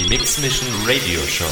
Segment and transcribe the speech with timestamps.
[0.00, 1.44] Die Mix Mission Radio Show.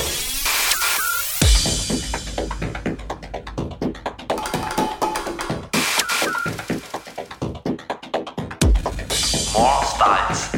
[9.53, 10.49] More styles.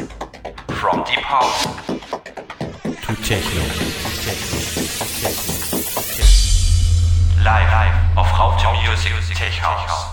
[0.79, 1.65] From deep house
[2.83, 3.61] To Techno.
[7.43, 10.10] live, live auf Raute Music Tech House.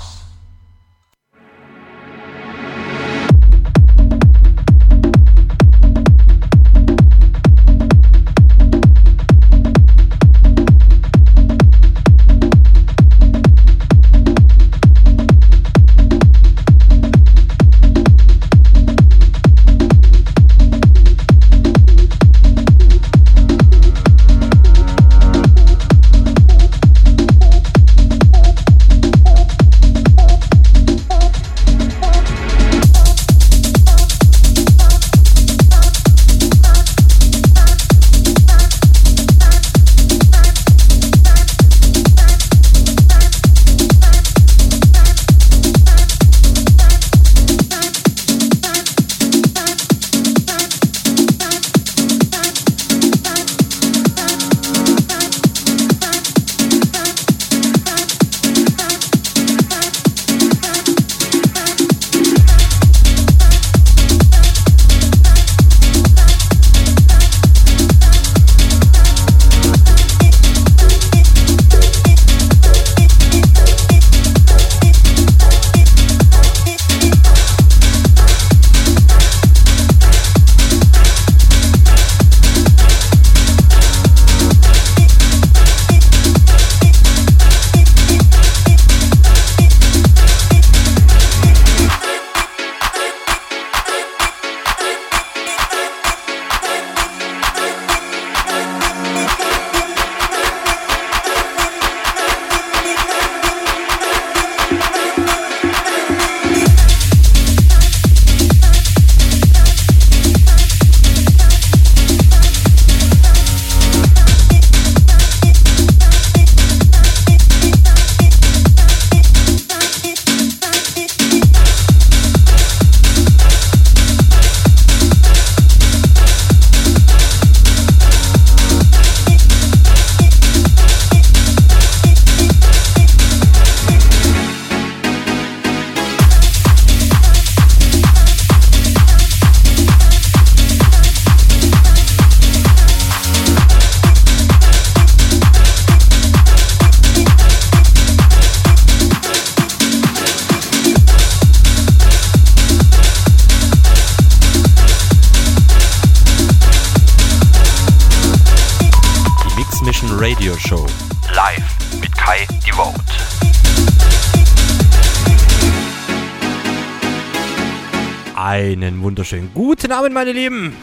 [169.30, 170.74] Wunderschönen guten Abend, meine Lieben.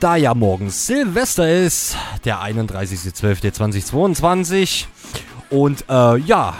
[0.00, 4.86] Da ja morgen Silvester ist, der 31.12.2022
[5.50, 6.54] und äh, ja,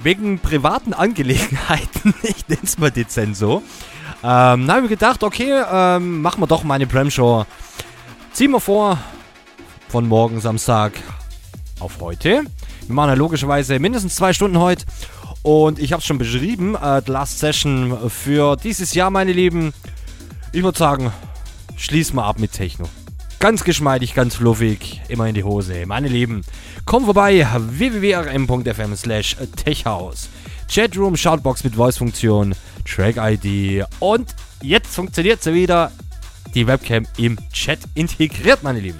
[0.00, 3.64] wegen privaten Angelegenheiten, ich nenne es mal dezent so,
[4.22, 7.46] ähm, habe ich gedacht, okay, ähm, machen wir doch mal eine Prem-Show.
[8.32, 8.96] Ziehen wir vor,
[9.88, 10.92] von morgen Samstag
[11.80, 12.44] auf heute.
[12.90, 14.84] Wir machen ja logischerweise mindestens zwei Stunden heute.
[15.42, 19.72] Und ich habe es schon beschrieben, äh, die Last Session für dieses Jahr, meine Lieben.
[20.52, 21.12] Ich würde sagen,
[21.76, 22.88] schließ mal ab mit Techno.
[23.38, 25.86] Ganz geschmeidig, ganz fluffig, immer in die Hose.
[25.86, 26.44] Meine Lieben,
[26.84, 30.28] komm vorbei, www.rm.fm slash techhouse.
[30.70, 35.90] Chatroom, Shoutbox mit Voice-Funktion, Track-ID und jetzt funktioniert sie wieder.
[36.54, 38.98] Die Webcam im Chat integriert, meine Lieben.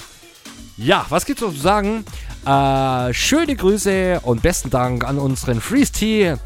[0.76, 2.04] Ja, was gibt's noch zu sagen?
[2.46, 6.36] Äh, schöne Grüße und besten Dank an unseren Freeze T.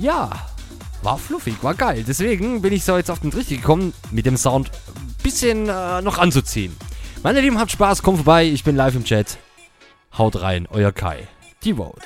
[0.00, 0.30] Ja,
[1.02, 2.04] war fluffig, war geil.
[2.06, 6.02] Deswegen bin ich so jetzt auf den Trichter gekommen, mit dem Sound ein bisschen äh,
[6.02, 6.76] noch anzuziehen.
[7.22, 9.38] Meine Lieben, habt Spaß, kommt vorbei, ich bin live im Chat.
[10.18, 11.28] Haut rein, euer Kai.
[11.62, 12.00] Die Vote.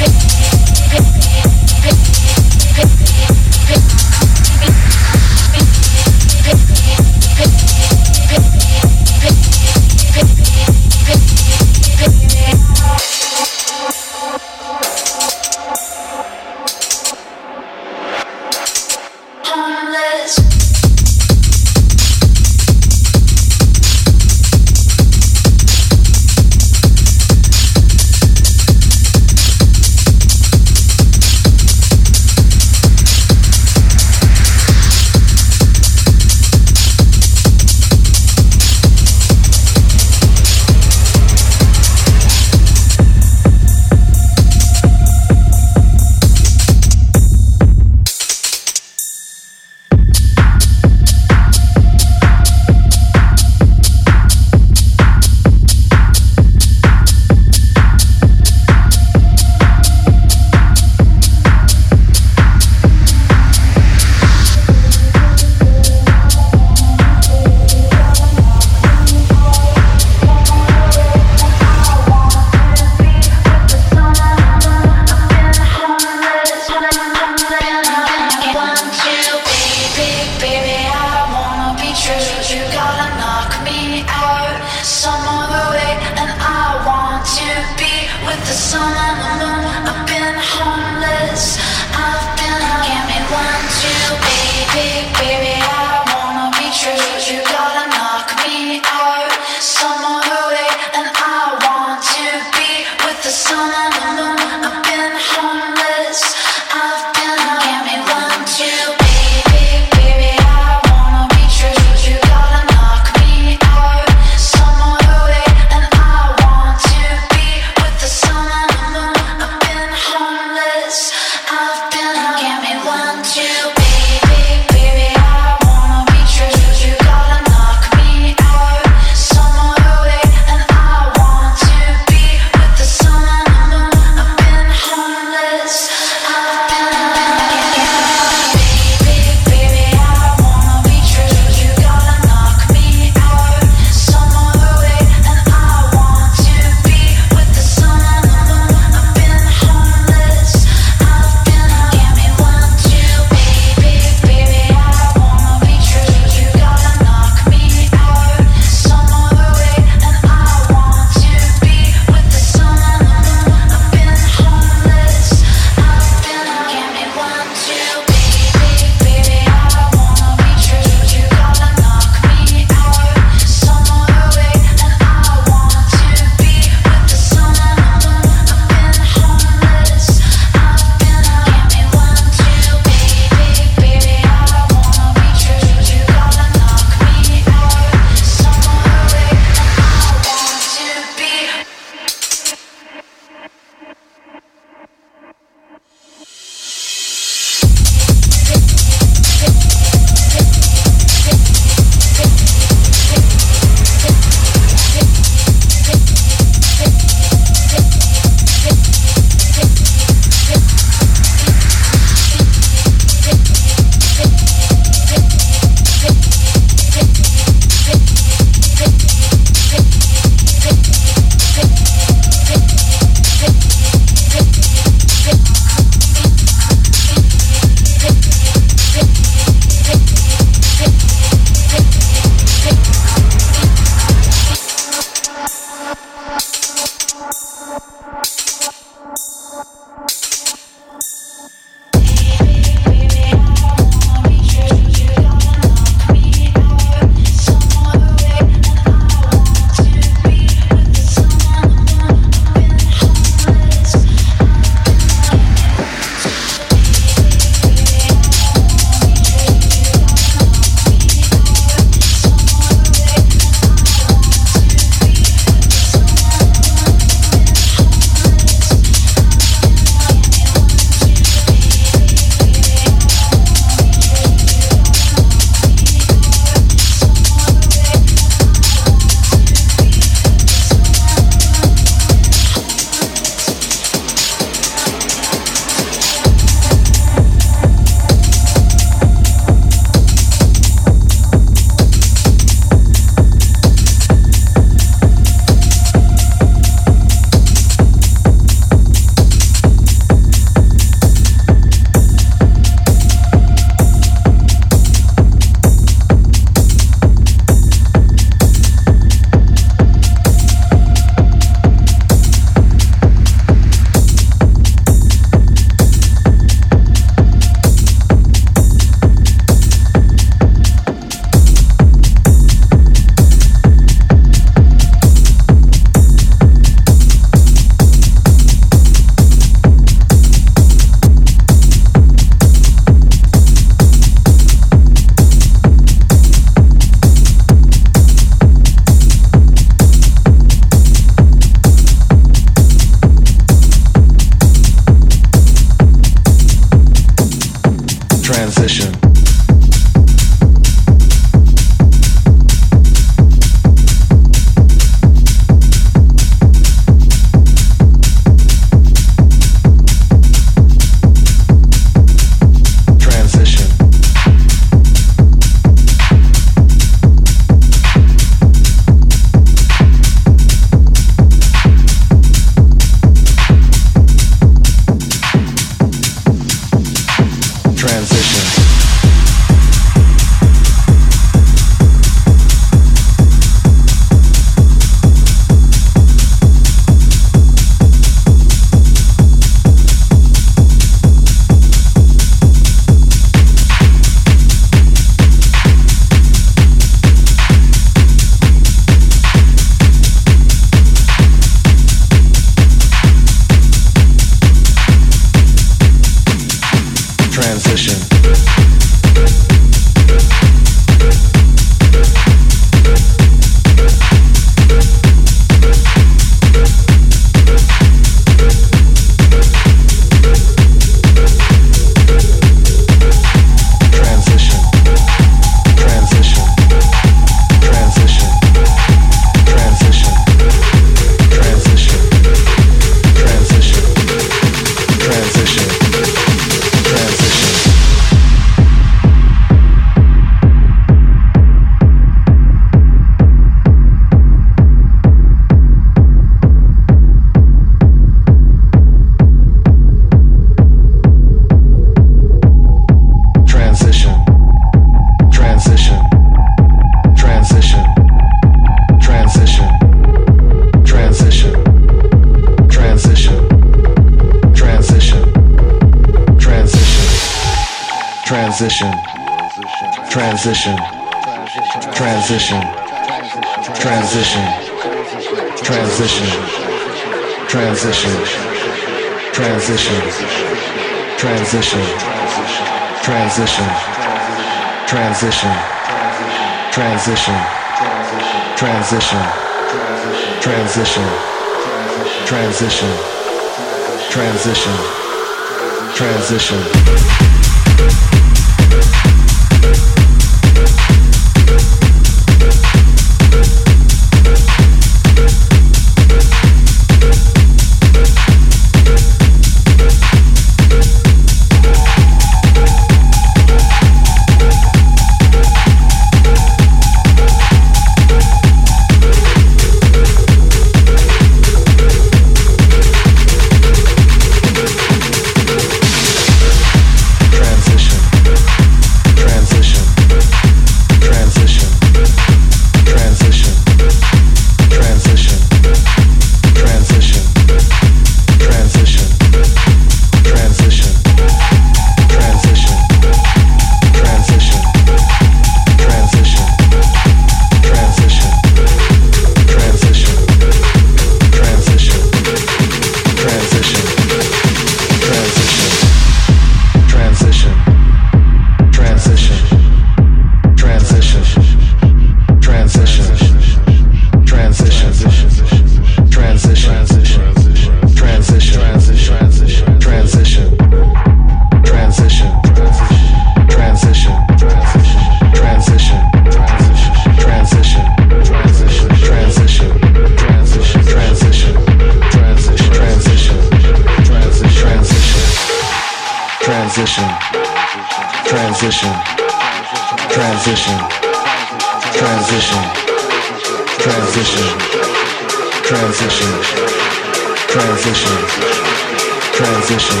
[599.68, 600.00] transition,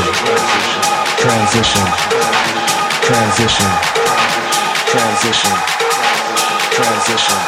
[1.18, 1.84] transition,
[3.02, 3.68] transition,
[4.88, 5.56] transition,
[6.72, 7.38] transition,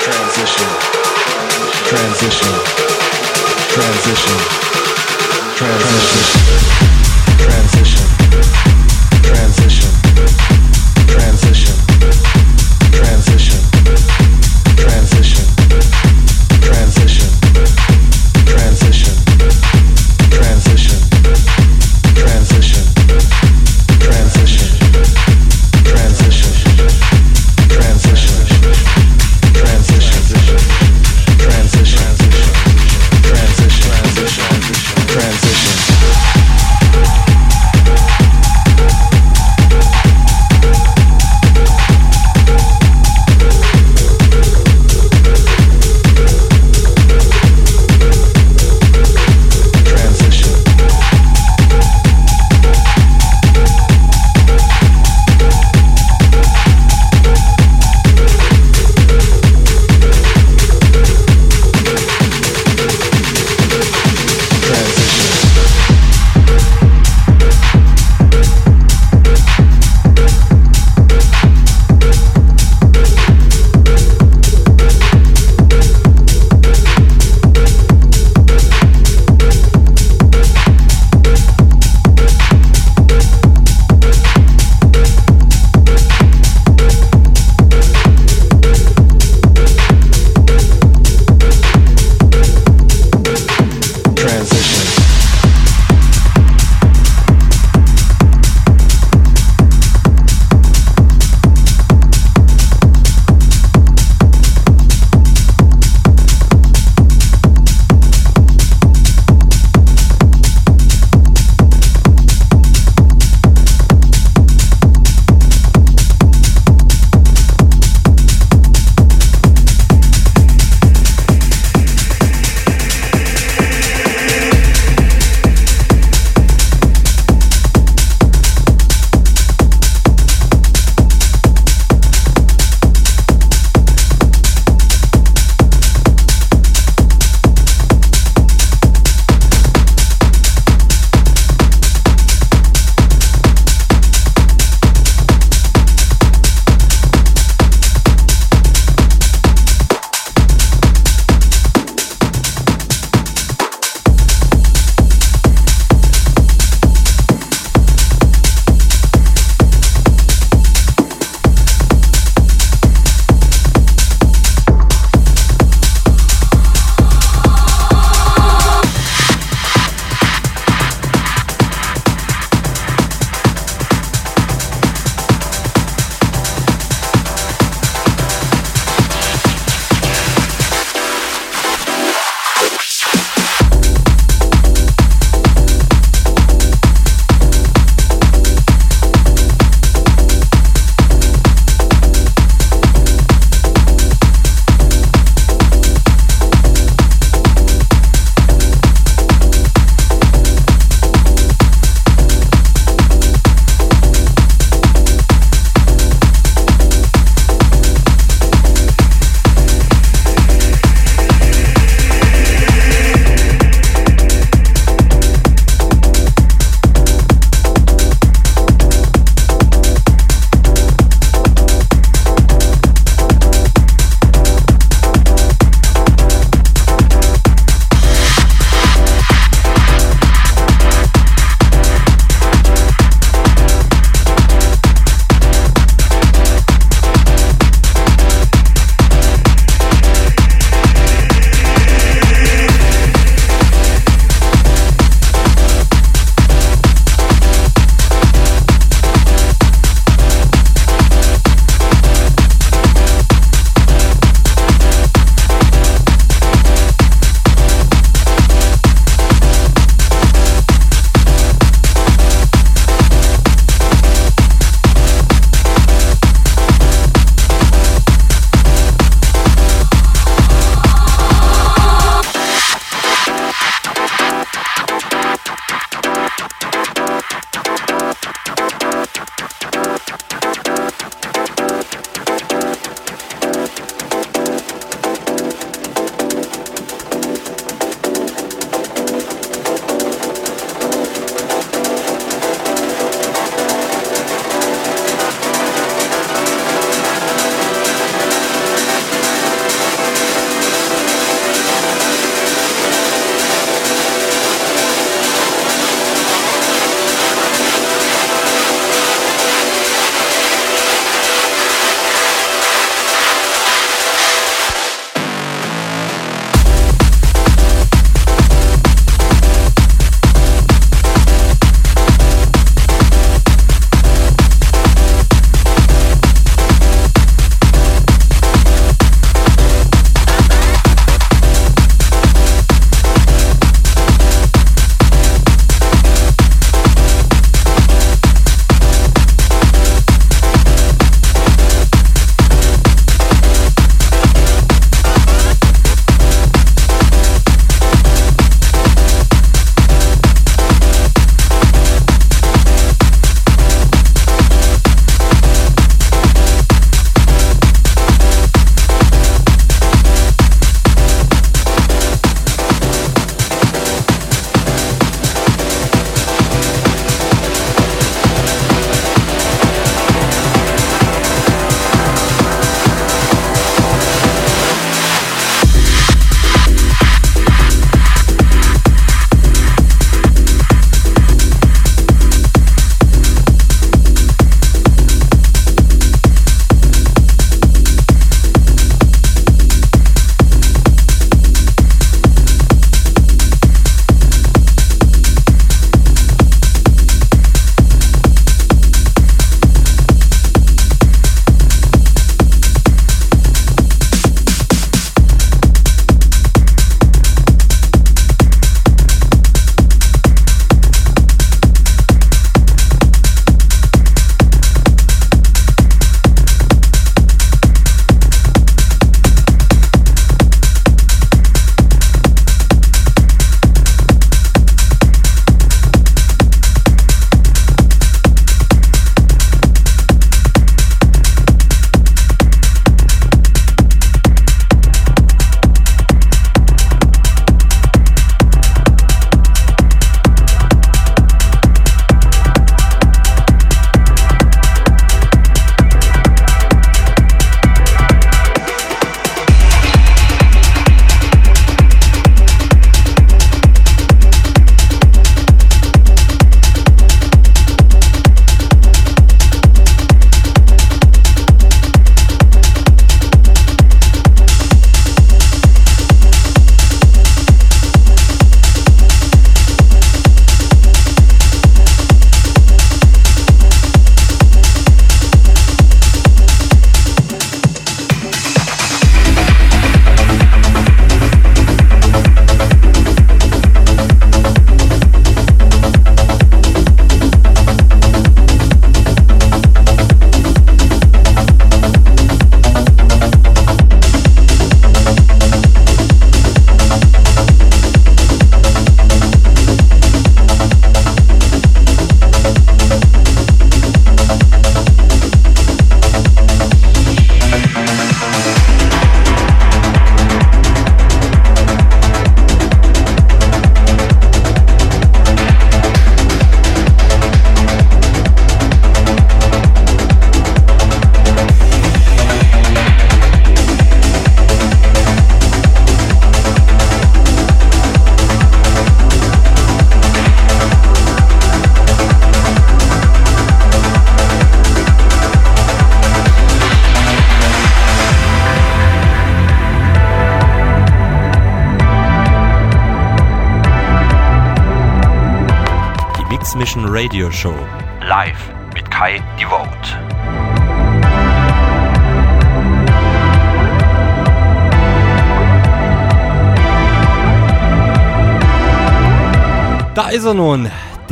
[0.00, 0.70] transition,
[1.84, 2.54] transition,
[3.68, 4.38] transition,
[5.54, 6.91] transition.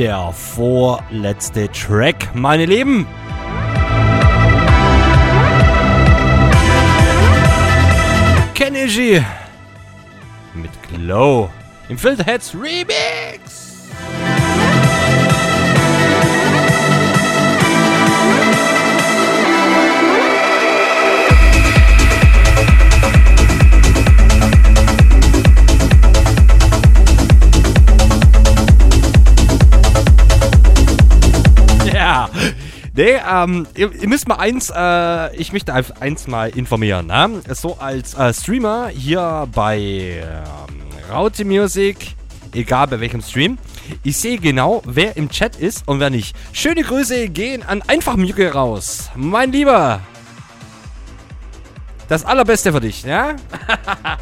[0.00, 3.06] Der vorletzte Track, meine Lieben.
[8.54, 9.22] Kenichi
[10.54, 11.50] mit Glow
[11.90, 12.89] im Filterheads Remix.
[33.30, 37.40] Ähm, ihr, ihr müsst mal eins, äh, ich möchte eins mal informieren, ne?
[37.54, 40.42] So als äh, Streamer hier bei ähm,
[41.10, 42.16] Raute Music,
[42.52, 43.58] egal bei welchem Stream,
[44.02, 46.34] ich sehe genau, wer im Chat ist und wer nicht.
[46.52, 49.10] Schöne Grüße gehen an einfach Mücke raus.
[49.14, 50.00] Mein Lieber.
[52.08, 53.36] Das allerbeste für dich, ja?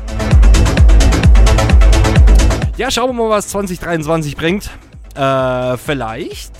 [2.76, 4.70] ja, schauen wir mal, was 2023 bringt.
[5.14, 6.57] Äh, vielleicht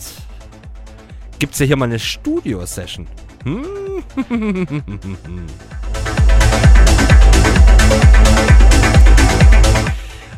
[1.39, 3.07] gibt es ja hier mal eine Studio-Session.
[3.45, 3.65] Hm?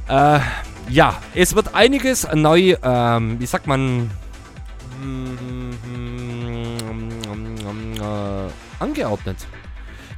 [0.09, 0.41] äh,
[0.89, 4.11] ja, es wird einiges neu, ähm, wie sagt man,
[8.01, 8.49] äh,
[8.83, 9.37] angeordnet.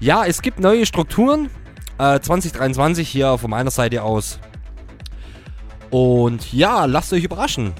[0.00, 1.50] Ja, es gibt neue Strukturen.
[1.98, 4.40] Äh, 2023 hier von meiner Seite aus.
[5.90, 7.74] Und ja, lasst euch überraschen.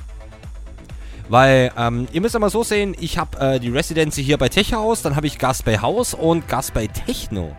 [1.28, 4.48] Weil, ähm, ihr müsst ja mal so sehen, ich habe äh, die Residency hier bei
[4.48, 7.56] Tech House, dann habe ich Gast bei House und Gast bei Techno.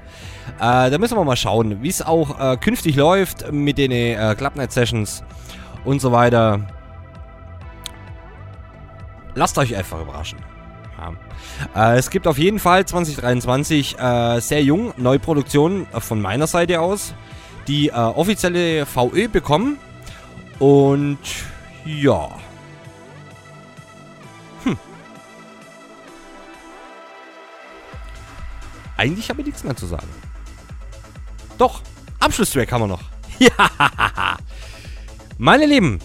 [0.59, 4.35] Äh, da müssen wir mal schauen, wie es auch äh, künftig läuft mit den äh,
[4.37, 5.23] Club Night Sessions
[5.85, 6.59] und so weiter.
[9.35, 10.39] Lasst euch einfach überraschen.
[11.75, 11.93] Ja.
[11.93, 16.81] Äh, es gibt auf jeden Fall 2023 äh, sehr jung Neuproduktionen äh, von meiner Seite
[16.81, 17.13] aus,
[17.67, 19.77] die äh, offizielle VÖ bekommen.
[20.59, 21.17] Und
[21.85, 22.29] ja.
[28.97, 30.07] Eigentlich habe ich nichts mehr zu sagen.
[31.57, 31.81] Doch,
[32.19, 33.03] Abschlusstrack haben wir noch.
[33.39, 34.37] Ja.
[35.37, 35.99] Meine Lieben,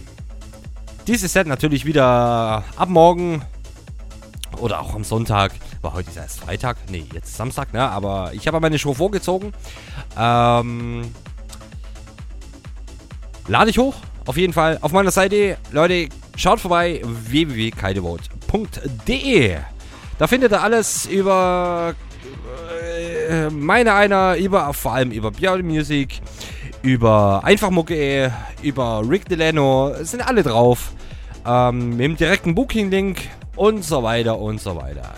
[1.07, 3.43] dieses Set natürlich wieder ab morgen
[4.59, 5.53] oder auch am Sonntag.
[5.83, 6.77] War heute ist erst Freitag.
[6.91, 7.89] Nee, jetzt Samstag, ne?
[7.89, 9.53] Aber ich habe meine Show vorgezogen.
[10.19, 11.13] Ähm,
[13.47, 13.95] lade ich hoch.
[14.27, 15.57] Auf jeden Fall auf meiner Seite.
[15.71, 17.01] Leute, schaut vorbei.
[17.05, 19.59] www.kaidevote.de
[20.19, 21.95] Da findet ihr alles über
[23.29, 26.21] äh, meine einer, über vor allem über Beyond Music,
[26.83, 28.33] über Einfachmucke,
[28.63, 29.93] über Rick Delano.
[30.03, 30.93] Sind alle drauf.
[31.47, 33.21] Ähm, mit dem direkten Booking-Link
[33.57, 35.15] und so weiter und so weiter.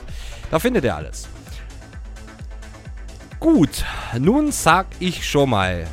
[0.50, 1.28] Da findet ihr alles.
[3.38, 3.84] Gut,
[4.18, 5.86] nun sag ich schon mal,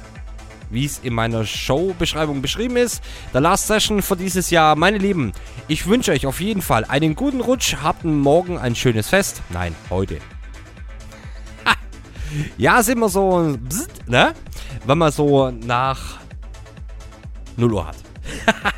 [0.70, 3.02] wie es in meiner Show-Beschreibung beschrieben ist.
[3.34, 4.76] Der Last Session für dieses Jahr.
[4.76, 5.32] Meine Lieben,
[5.68, 7.78] ich wünsche euch auf jeden Fall einen guten Rutsch.
[7.82, 9.42] Habt morgen ein schönes Fest.
[9.50, 10.18] Nein, heute.
[12.58, 14.34] Ja, sind wir so, bzzt, ne?
[14.86, 16.20] Wenn man so nach
[17.56, 17.98] 0 Uhr hat.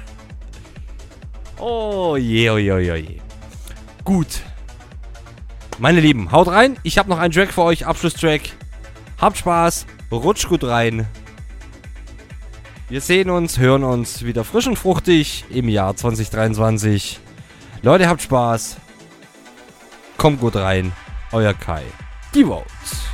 [1.60, 3.22] oh oh je, oh je, oh je.
[4.04, 4.42] Gut.
[5.78, 6.78] Meine Lieben, haut rein.
[6.84, 8.42] Ich habe noch einen Track für euch, Abschlusstrack.
[9.20, 11.08] Habt Spaß, rutscht gut rein.
[12.90, 17.20] Wir sehen uns, hören uns wieder frisch und fruchtig im Jahr 2023.
[17.84, 18.78] Leute, habt Spaß.
[20.18, 20.92] Kommt gut rein.
[21.32, 21.84] Euer Kai.
[22.34, 23.10] Die Votes.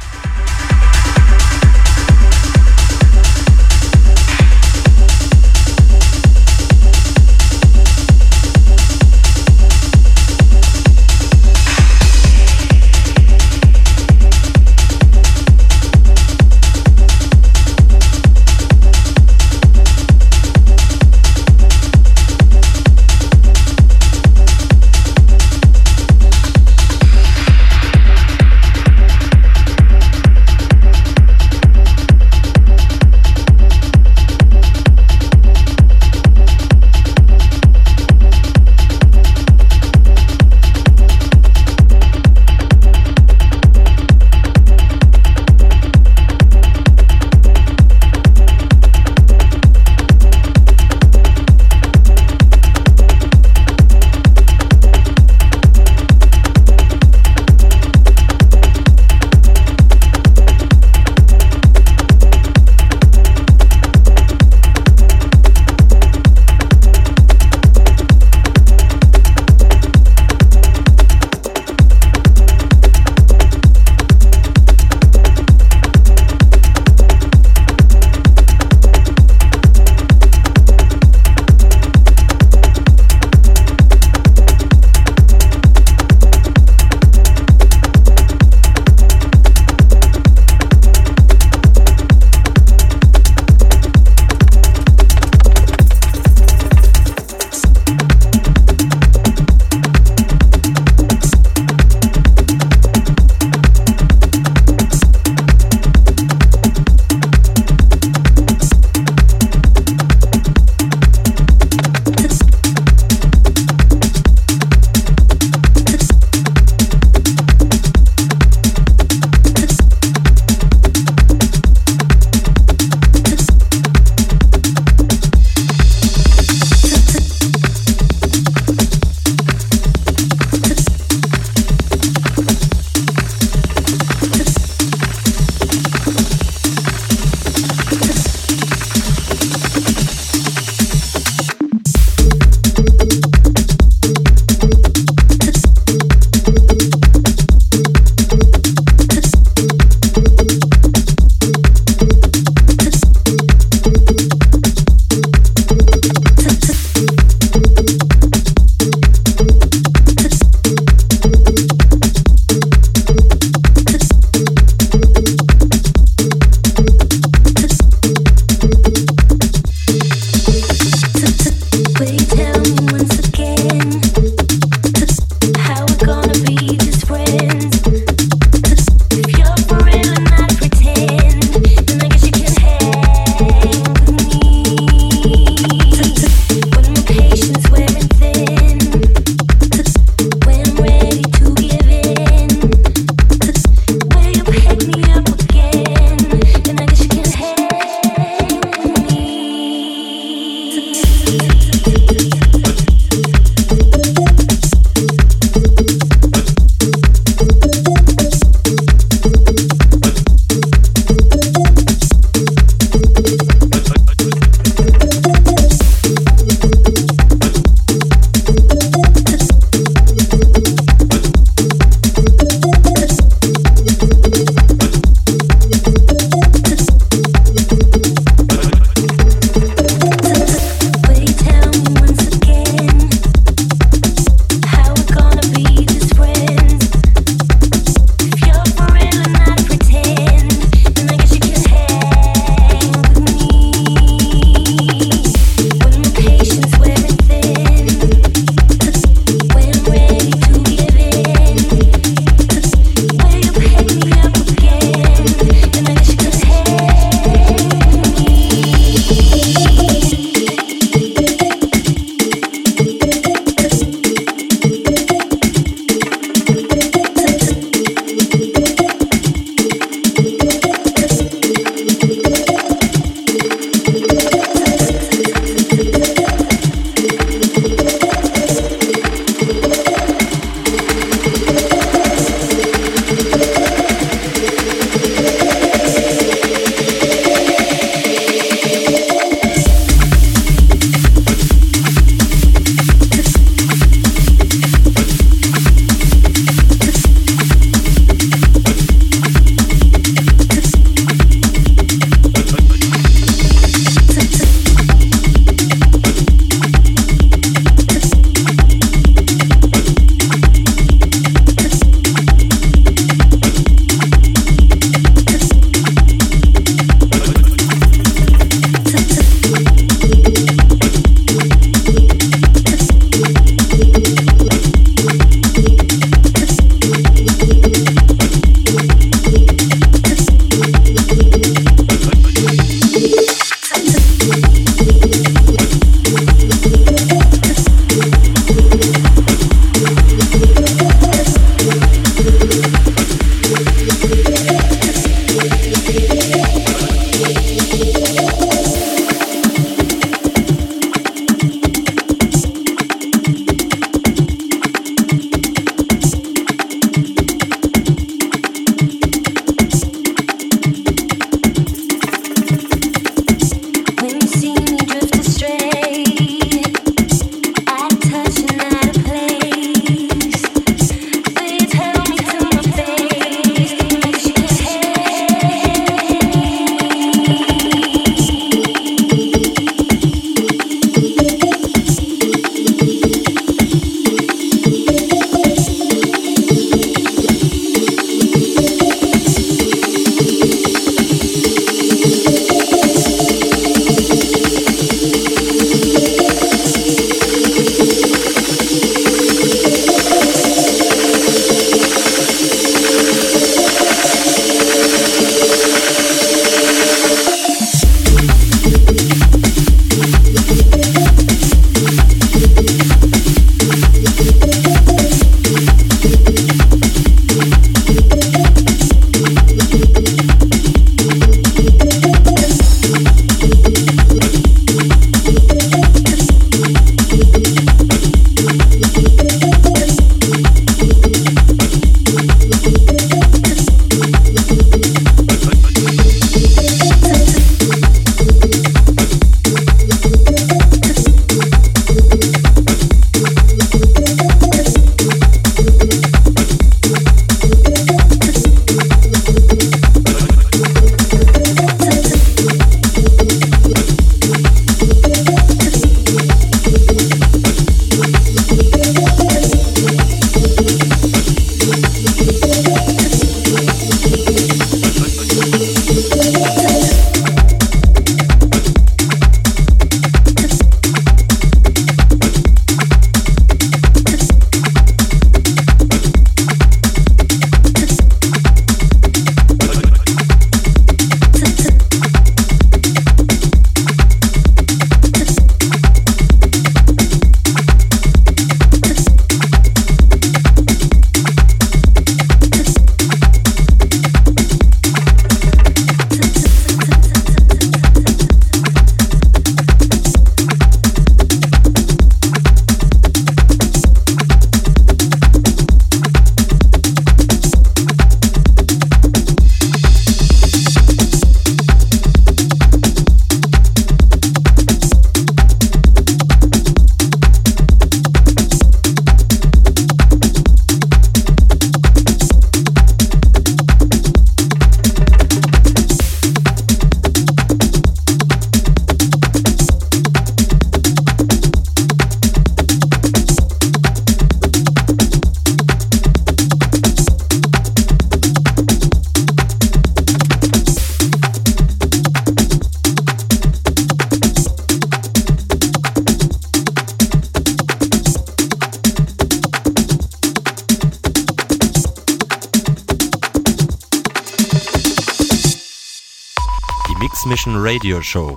[557.76, 558.35] Radio Show.